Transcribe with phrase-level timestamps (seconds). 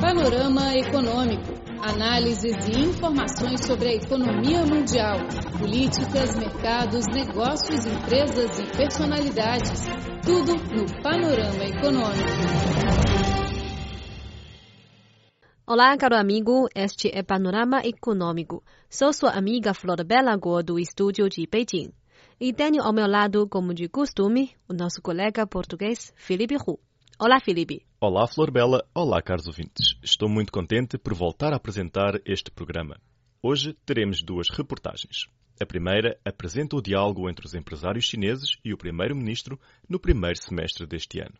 [0.00, 1.58] Panorama Econômico.
[1.82, 5.18] Análises e informações sobre a economia mundial,
[5.58, 9.80] políticas, mercados, negócios, empresas e personalidades.
[10.24, 12.28] Tudo no Panorama Econômico.
[15.66, 16.68] Olá, caro amigo.
[16.76, 18.62] Este é Panorama Econômico.
[18.88, 21.92] Sou sua amiga Flor Bela Go, do estúdio de Beijing.
[22.40, 26.78] E tenho ao meu lado, como de costume, o nosso colega português, Felipe Hu.
[27.20, 27.84] Olá, Felipe.
[28.00, 28.88] Olá, Flor Bela.
[28.94, 29.98] Olá, caros ouvintes.
[30.00, 32.96] Estou muito contente por voltar a apresentar este programa.
[33.42, 35.26] Hoje teremos duas reportagens.
[35.60, 39.58] A primeira apresenta o diálogo entre os empresários chineses e o primeiro-ministro
[39.88, 41.34] no primeiro semestre deste ano.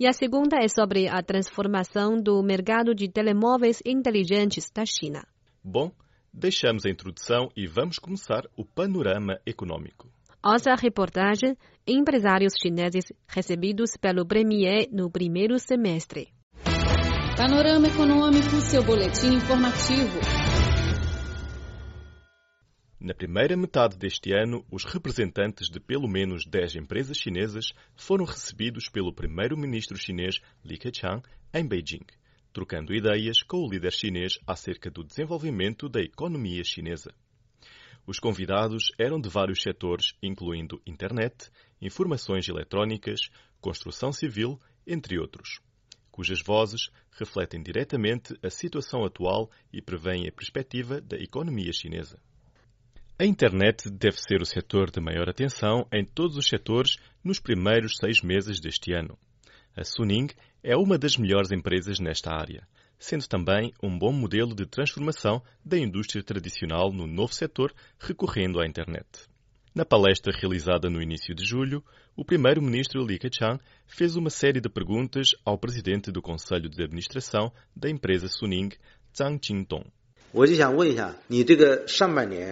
[0.00, 5.28] E a segunda é sobre a transformação do mercado de telemóveis inteligentes da China.
[5.62, 5.92] Bom,
[6.32, 10.10] deixamos a introdução e vamos começar o panorama econômico.
[10.44, 16.28] Ouça a reportagem Empresários chineses recebidos pelo Premier no primeiro semestre.
[17.36, 20.20] Panorama Econômico, seu boletim informativo.
[23.00, 28.88] Na primeira metade deste ano, os representantes de pelo menos 10 empresas chinesas foram recebidos
[28.88, 32.06] pelo primeiro-ministro chinês Li Keqiang em Beijing,
[32.52, 37.12] trocando ideias com o líder chinês acerca do desenvolvimento da economia chinesa.
[38.08, 43.20] Os convidados eram de vários setores, incluindo internet, informações eletrónicas,
[43.60, 45.60] construção civil, entre outros,
[46.10, 52.18] cujas vozes refletem diretamente a situação atual e prevêem a perspectiva da economia chinesa.
[53.18, 57.98] A internet deve ser o setor de maior atenção em todos os setores nos primeiros
[58.00, 59.18] seis meses deste ano.
[59.76, 60.28] A Suning
[60.62, 62.66] é uma das melhores empresas nesta área,
[62.98, 68.66] sendo também um bom modelo de transformação da indústria tradicional no novo setor recorrendo à
[68.66, 69.06] internet.
[69.74, 71.84] Na palestra realizada no início de julho,
[72.16, 77.52] o primeiro-ministro Li Keqiang fez uma série de perguntas ao presidente do Conselho de Administração
[77.76, 78.70] da empresa Suning,
[79.16, 79.84] Zhang Qingdong.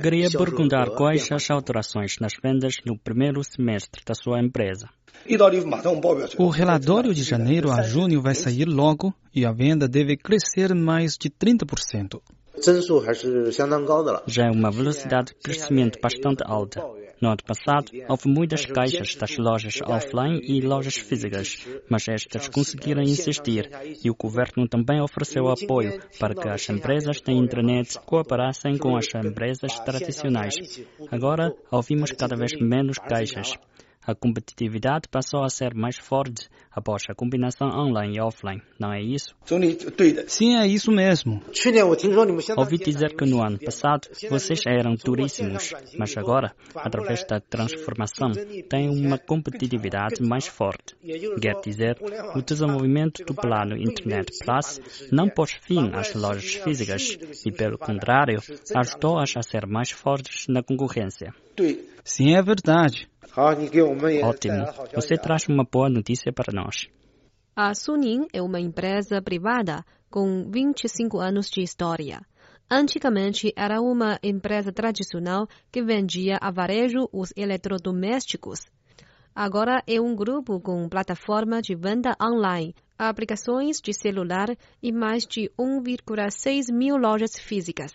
[0.03, 4.89] Queria perguntar quais as alterações nas vendas no primeiro semestre da sua empresa.
[6.39, 11.17] O relatório de janeiro a junho vai sair logo e a venda deve crescer mais
[11.19, 12.21] de 30%.
[14.27, 16.81] Já é uma velocidade de crescimento bastante alta.
[17.21, 23.03] No ano passado, houve muitas caixas das lojas offline e lojas físicas, mas estas conseguiram
[23.03, 23.71] insistir
[24.05, 29.07] e o governo também ofereceu apoio para que as empresas da internet cooperassem com as
[29.15, 30.57] empresas tradicionais.
[31.11, 33.55] Agora, ouvimos cada vez menos caixas.
[34.07, 39.03] A competitividade passou a ser mais forte após a combinação online e offline, não é
[39.03, 39.35] isso?
[40.29, 41.43] Sim, é isso mesmo.
[42.57, 48.31] Ouvi dizer que no ano passado vocês eram duríssimos, mas agora, através da transformação,
[48.69, 50.95] têm uma competitividade mais forte.
[51.41, 51.97] Quer dizer,
[52.37, 58.39] o desenvolvimento do plano Internet Plus não pôs fim às lojas físicas e, pelo contrário,
[58.77, 61.35] ajudou-as a ser mais fortes na concorrência.
[62.05, 63.09] Sim, é verdade.
[64.25, 64.65] Ótimo.
[64.95, 66.89] Você traz uma boa notícia para nós.
[67.55, 72.21] A Suning é uma empresa privada com 25 anos de história.
[72.71, 78.61] Antigamente era uma empresa tradicional que vendia a varejo os eletrodomésticos.
[79.35, 84.49] Agora é um grupo com plataforma de venda online, aplicações de celular
[84.83, 87.93] e mais de 1,6 mil lojas físicas.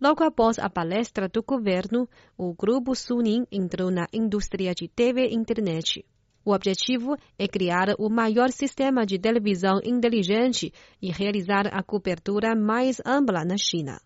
[0.00, 5.34] Logo após a palestra do governo, o grupo Suning entrou na indústria de TV e
[5.34, 6.06] internet.
[6.42, 10.72] O objetivo é criar o maior sistema de televisão inteligente
[11.02, 14.00] e realizar a cobertura mais ampla na China.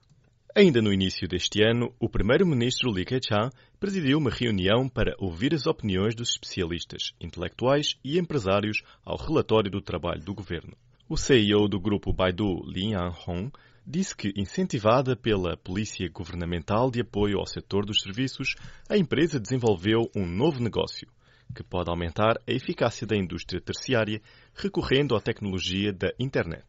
[0.56, 5.64] Ainda no início deste ano, o primeiro-ministro Li Keqiang presidiu uma reunião para ouvir as
[5.64, 10.76] opiniões dos especialistas, intelectuais e empresários ao relatório do trabalho do governo.
[11.08, 13.52] O CEO do grupo Baidu, Lin Yanhong,
[13.86, 18.54] disse que, incentivada pela Polícia Governamental de Apoio ao Setor dos Serviços,
[18.88, 21.13] a empresa desenvolveu um novo negócio
[21.54, 24.20] que pode aumentar a eficácia da indústria terciária
[24.56, 26.62] recorrendo à tecnologia da internet.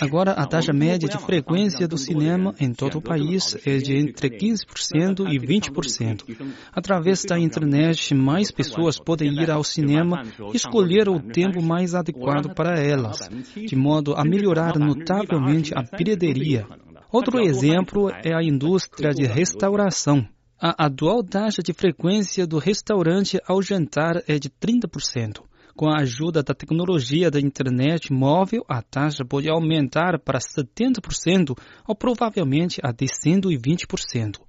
[0.00, 4.30] Agora, a taxa média de frequência do cinema em todo o país é de entre
[4.30, 6.54] 15% e 20%.
[6.72, 10.22] Através da internet, mais pessoas podem ir ao cinema
[10.52, 16.66] e escolher o tempo mais adequado para elas, de modo a melhorar notavelmente a bilheteria.
[17.12, 20.26] Outro exemplo é a indústria de restauração.
[20.58, 25.42] A atual taxa de frequência do restaurante ao jantar é de 30%.
[25.76, 31.54] Com a ajuda da tecnologia da internet móvel, a taxa pode aumentar para 70%
[31.86, 34.40] ou provavelmente até 120%.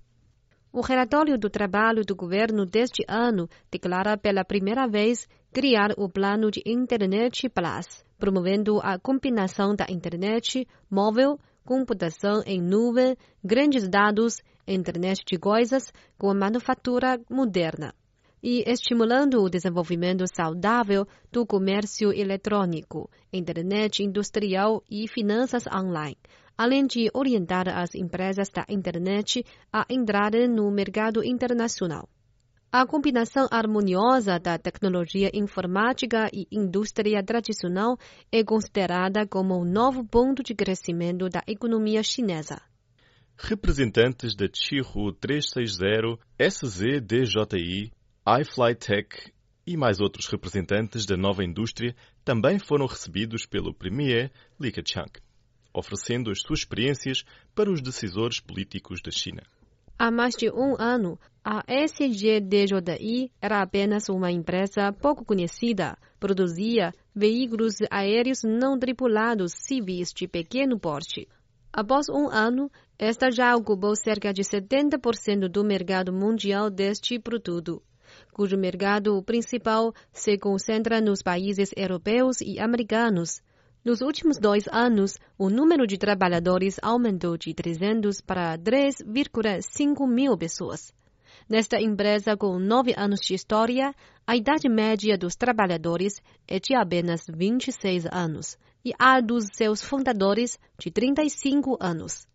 [0.71, 6.50] O relatório do trabalho do governo deste ano declara pela primeira vez criar o plano
[6.50, 14.38] de Internet Plus, promovendo a combinação da internet móvel, computação em nuvem, grandes dados,
[14.74, 17.94] internet de coisas com a manufatura moderna
[18.42, 26.18] e estimulando o desenvolvimento saudável do comércio eletrônico, internet industrial e finanças online,
[26.58, 32.08] além de orientar as empresas da internet a entrarem no mercado internacional.
[32.69, 37.98] A combinação harmoniosa da tecnologia informática e indústria tradicional
[38.31, 42.62] é considerada como um novo ponto de crescimento da economia chinesa.
[43.39, 47.92] Representantes da Chihu 360 SZDJI
[48.42, 49.31] iFlyTech
[49.66, 51.95] e mais outros representantes da nova indústria
[52.25, 55.12] também foram recebidos pelo Premier Li Keqiang,
[55.72, 57.24] oferecendo as suas experiências
[57.54, 59.44] para os decisores políticos da China.
[60.00, 67.75] Há mais de um ano, a SGDJI era apenas uma empresa pouco conhecida, produzia veículos
[67.92, 71.28] aéreos não tripulados civis de pequeno porte.
[71.72, 77.81] Após um ano, esta já ocupou cerca de 70% do mercado mundial deste produto
[78.31, 83.41] cujo mercado principal se concentra nos países europeus e americanos.
[83.83, 90.94] Nos últimos dois anos, o número de trabalhadores aumentou de 300 para 3,5 mil pessoas.
[91.49, 93.94] Nesta empresa com nove anos de história,
[94.25, 100.59] a idade média dos trabalhadores é de apenas 26 anos e a dos seus fundadores
[100.77, 102.27] de 35 anos.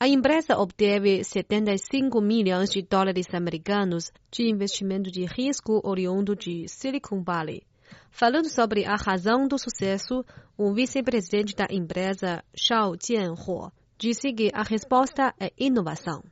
[0.00, 7.20] A empresa obteve 75 milhões de dólares americanos de investimento de risco oriundo de Silicon
[7.20, 7.62] Valley.
[8.08, 10.24] Falando sobre a razão do sucesso,
[10.56, 16.22] o vice-presidente da empresa, Shao Jianhuo, disse que a resposta é inovação.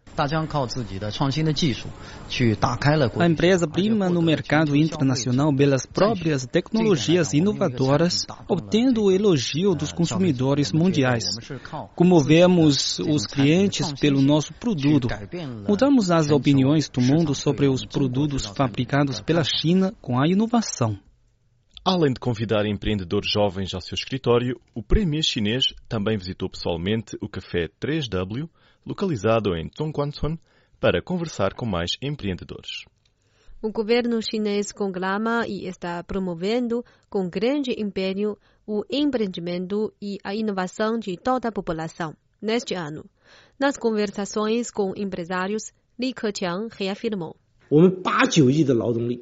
[3.18, 10.72] A empresa prima no mercado internacional pelas próprias tecnologias inovadoras, obtendo o elogio dos consumidores
[10.72, 11.24] mundiais.
[11.94, 15.08] Comovemos os clientes pelo nosso produto.
[15.68, 20.98] Mudamos as opiniões do mundo sobre os produtos fabricados pela China com a inovação.
[21.84, 27.28] Além de convidar empreendedores jovens ao seu escritório, o Premier chinês também visitou pessoalmente o
[27.28, 28.48] Café 3W,
[28.85, 30.37] localizado em Zhongguancun,
[30.79, 32.85] para conversar com mais empreendedores.
[33.61, 40.97] O governo chinês conclama e está promovendo com grande empenho o empreendimento e a inovação
[40.97, 43.05] de toda a população neste ano.
[43.59, 47.35] Nas conversações com empresários, Li Keqiang reafirmou.
[47.69, 49.21] 我们八九亿的劳动力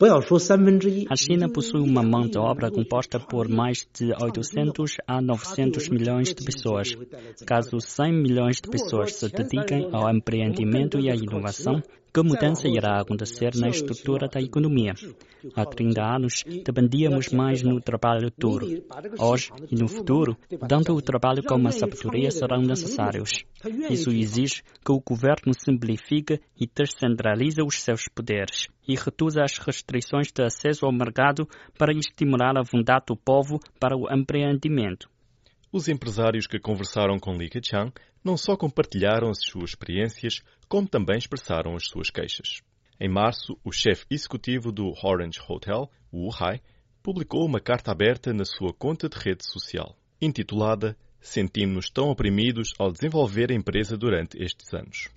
[0.00, 6.32] a China possui uma mão de obra composta por mais de 800 a 900 milhões
[6.32, 6.96] de pessoas.
[7.44, 11.82] Caso 100 milhões de pessoas se dediquem ao empreendimento e à inovação,
[12.12, 14.94] que mudança irá acontecer na estrutura da economia?
[15.54, 18.66] Há 30 anos, dependíamos mais no trabalho duro.
[19.18, 20.36] Hoje e no futuro,
[20.68, 23.44] tanto o trabalho como a sabedoria serão necessários.
[23.90, 30.32] Isso exige que o governo simplifique e descentralize os seus poderes e reduza as restrições
[30.32, 31.46] de acesso ao mercado
[31.78, 35.08] para estimular a vontade do povo para o empreendimento.
[35.70, 37.92] Os empresários que conversaram com Li Keqiang
[38.24, 42.62] não só compartilharam as suas experiências, como também expressaram as suas queixas.
[42.98, 46.62] Em março, o chefe executivo do Orange Hotel, Wu Hai,
[47.02, 52.90] publicou uma carta aberta na sua conta de rede social, intitulada Sentimos-nos tão oprimidos ao
[52.90, 55.08] desenvolver a empresa durante estes anos.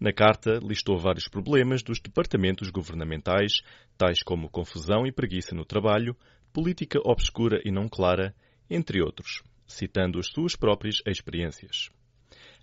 [0.00, 3.60] Na carta, listou vários problemas dos departamentos governamentais,
[3.96, 6.16] tais como confusão e preguiça no trabalho,
[6.52, 8.34] política obscura e não clara,
[8.68, 11.88] entre outros, citando as suas próprias experiências.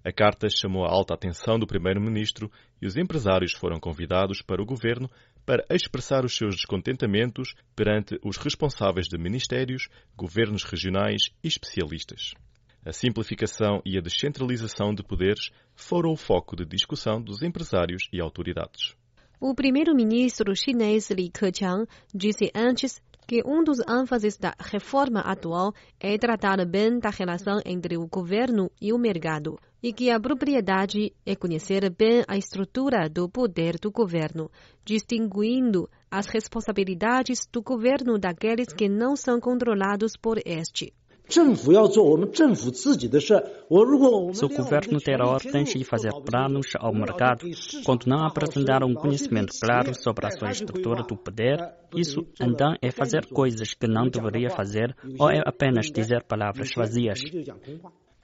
[0.04, 4.66] A carta chamou a alta atenção do primeiro-ministro e os empresários foram convidados para o
[4.66, 5.10] governo
[5.46, 12.34] para expressar os seus descontentamentos perante os responsáveis de ministérios, governos regionais e especialistas.
[12.86, 18.22] A simplificação e a descentralização de poderes foram o foco de discussão dos empresários e
[18.22, 18.96] autoridades.
[19.40, 26.18] O primeiro-ministro chinês Li Keqiang disse antes que um dos ênfases da reforma atual é
[26.18, 31.36] tratar bem da relação entre o governo e o mercado, e que a propriedade é
[31.36, 34.50] conhecer bem a estrutura do poder do governo,
[34.86, 40.94] distinguindo as responsabilidades do governo daqueles que não são controlados por este.
[41.30, 41.42] Se
[44.46, 47.46] o governo ter ordens e fazer planos ao mercado,
[47.86, 51.58] quando não apresentar um conhecimento claro sobre a sua estrutura do poder,
[51.94, 57.20] isso então é fazer coisas que não deveria fazer ou é apenas dizer palavras vazias.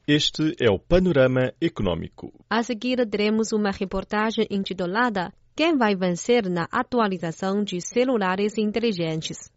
[0.07, 2.33] Este é o Panorama Econômico.
[2.49, 9.51] A seguir, teremos uma reportagem intitulada quem vai vencer na atualização de celulares inteligentes.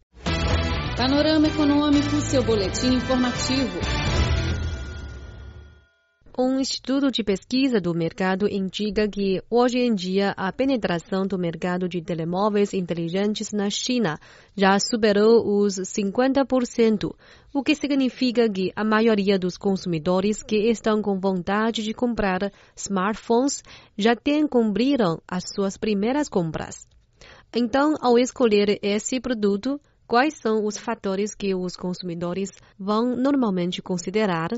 [0.96, 3.78] Panorama Econômico, seu boletim informativo.
[6.38, 11.86] Um estudo de pesquisa do mercado indica que, hoje em dia, a penetração do mercado
[11.86, 14.18] de telemóveis inteligentes na China
[14.56, 17.14] já superou os 50%,
[17.52, 23.62] o que significa que a maioria dos consumidores que estão com vontade de comprar smartphones
[23.98, 26.86] já têm cumpriram as suas primeiras compras.
[27.54, 34.48] Então, ao escolher esse produto, quais são os fatores que os consumidores vão normalmente considerar?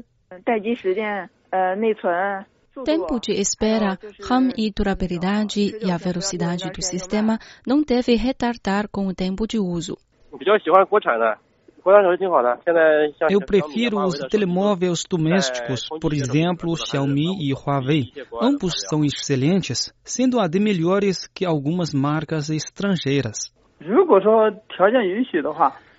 [2.85, 9.09] Tempo de espera, RAM e durabilidade e a velocidade do sistema não deve retardar com
[9.09, 9.97] o tempo de uso.
[13.31, 18.13] Eu prefiro os telemóveis domésticos, por exemplo, Xiaomi e Huawei.
[18.41, 23.58] Ambos são excelentes, sendo até melhores que algumas marcas estrangeiras.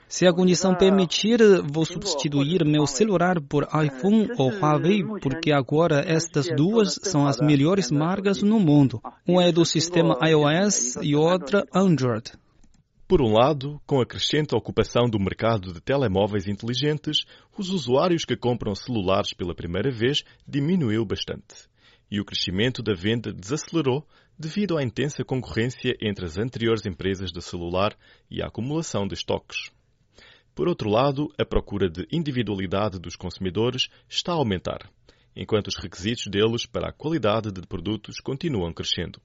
[0.09, 1.39] Se a condição permitir,
[1.71, 7.91] vou substituir meu celular por iPhone ou Huawei, porque agora estas duas são as melhores
[7.91, 8.99] marcas no mundo.
[9.27, 12.31] Uma é do sistema iOS e outra Android.
[13.07, 17.25] Por um lado, com a crescente ocupação do mercado de telemóveis inteligentes,
[17.57, 21.69] os usuários que compram celulares pela primeira vez diminuiu bastante.
[22.11, 24.03] E o crescimento da venda desacelerou
[24.39, 27.93] devido à intensa concorrência entre as anteriores empresas de celular
[28.31, 29.69] e à acumulação de estoques.
[30.55, 34.89] Por outro lado, a procura de individualidade dos consumidores está a aumentar,
[35.35, 39.21] enquanto os requisitos deles para a qualidade de produtos continuam crescendo.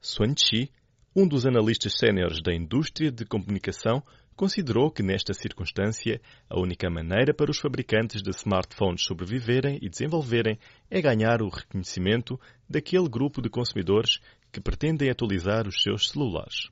[0.00, 0.70] Sun Chi,
[1.14, 4.02] um dos analistas séniores da indústria de comunicação,
[4.34, 10.58] considerou que nesta circunstância a única maneira para os fabricantes de smartphones sobreviverem e desenvolverem
[10.90, 14.18] é ganhar o reconhecimento daquele grupo de consumidores
[14.54, 16.70] que pretendem atualizar os seus celulares.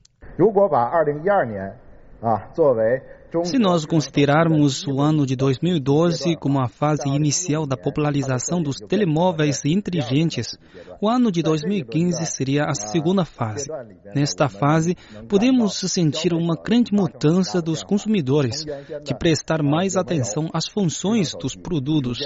[3.41, 9.65] Se nós considerarmos o ano de 2012 como a fase inicial da popularização dos telemóveis
[9.65, 10.55] inteligentes,
[11.01, 13.67] o ano de 2015 seria a segunda fase.
[14.15, 14.95] Nesta fase,
[15.27, 18.63] podemos sentir uma grande mudança dos consumidores,
[19.03, 22.19] de prestar mais atenção às funções dos produtos.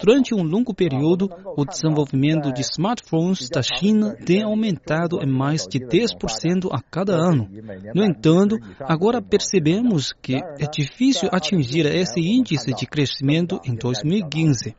[0.00, 5.78] Durante um longo período, o desenvolvimento de smartphones da China tem aumentado em mais de
[5.78, 7.46] 10% a cada ano.
[7.94, 14.74] No entanto, agora percebemos que é difícil atingir esse índice de crescimento em 2015.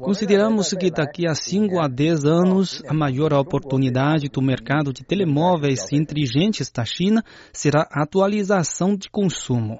[0.00, 5.92] Consideramos que daqui a 5 a 10 anos, a maior oportunidade do mercado de telemóveis
[5.92, 9.78] inteligentes da China será a atualização de consumo.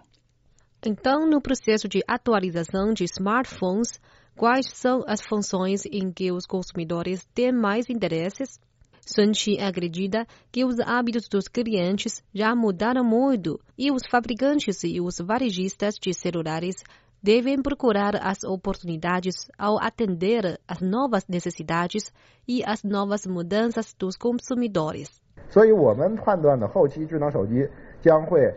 [0.84, 3.98] Então, no processo de atualização de smartphones,
[4.36, 8.60] quais são as funções em que os consumidores têm mais interesses?
[9.05, 15.01] Sun Chi acredita que os hábitos dos clientes já mudaram muito e os fabricantes e
[15.01, 16.83] os varejistas de celulares
[17.21, 22.11] devem procurar as oportunidades ao atender às novas necessidades
[22.47, 25.21] e às novas mudanças dos consumidores.
[25.49, 27.67] 所以我们判断的后期智能手机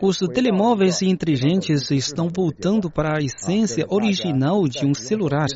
[0.00, 5.48] os telemóveis inteligentes estão voltando para a essência original de um celular.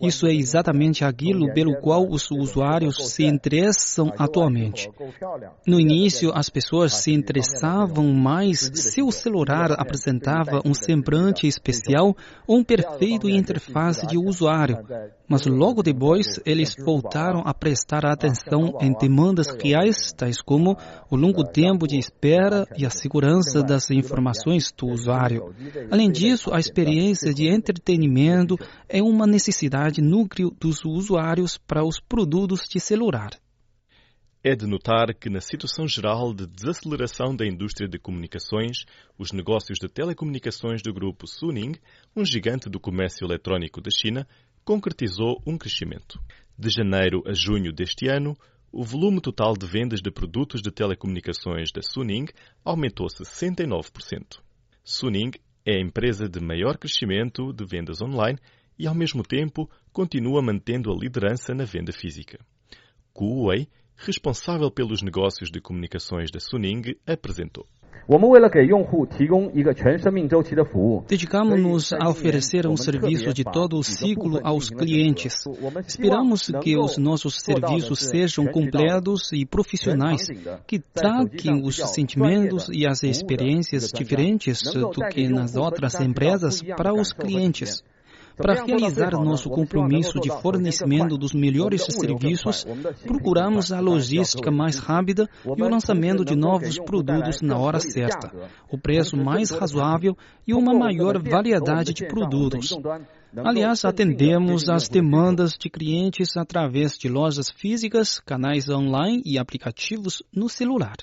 [0.00, 4.88] Isso é exatamente aquilo pelo qual os usuários se interessam atualmente.
[5.66, 12.16] No início, as pessoas se interessavam mais se o celular apresentava um semblante especial
[12.46, 14.78] ou um perfeito interface de usuário.
[15.28, 20.76] Mas logo depois, eles voltaram a prestar atenção em demandas reais, tais como
[21.08, 25.54] o longo tempo de espera e a segurança das informações do usuário.
[25.90, 28.56] Além disso, a experiência de entretenimento
[28.88, 33.30] é uma necessidade núcleo dos usuários para os produtos de celular.
[34.42, 38.86] É de notar que, na situação geral de desaceleração da indústria de comunicações,
[39.18, 41.74] os negócios de telecomunicações do grupo Suning,
[42.16, 44.26] um gigante do comércio eletrónico da China,
[44.64, 46.18] concretizou um crescimento.
[46.58, 48.34] De janeiro a junho deste ano,
[48.72, 52.26] o volume total de vendas de produtos de telecomunicações da Suning
[52.64, 54.40] aumentou 69%.
[54.84, 55.32] Suning
[55.66, 58.38] é a empresa de maior crescimento de vendas online
[58.78, 62.38] e, ao mesmo tempo, continua mantendo a liderança na venda física.
[63.12, 67.66] Kuwei, responsável pelos negócios de comunicações da Suning, apresentou.
[71.06, 75.44] Dedicamos-nos a oferecer um serviço de todo o ciclo aos clientes.
[75.86, 80.26] Esperamos que os nossos serviços sejam completos e profissionais,
[80.66, 87.12] que traguem os sentimentos e as experiências diferentes do que nas outras empresas para os
[87.12, 87.84] clientes.
[88.36, 92.66] Para realizar nosso compromisso de fornecimento dos melhores serviços,
[93.04, 98.32] procuramos a logística mais rápida e o lançamento de novos produtos na hora certa,
[98.70, 102.76] o preço mais razoável e uma maior variedade de produtos.
[103.36, 110.48] Aliás, atendemos às demandas de clientes através de lojas físicas, canais online e aplicativos no
[110.48, 110.96] celular.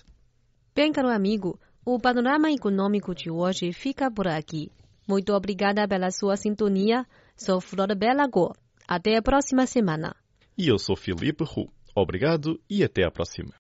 [0.75, 4.69] Bem, caro amigo, o panorama econômico de hoje fica por aqui.
[5.07, 7.05] Muito obrigada pela sua sintonia.
[7.35, 8.53] Sou Flor Belago.
[8.87, 10.15] Até a próxima semana.
[10.57, 11.71] E eu sou Felipe Hu.
[11.95, 13.53] Obrigado e até a próxima.